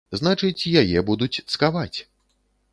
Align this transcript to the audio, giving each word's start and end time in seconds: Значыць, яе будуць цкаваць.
Значыць, 0.19 0.69
яе 0.81 0.99
будуць 1.11 1.43
цкаваць. 1.53 1.97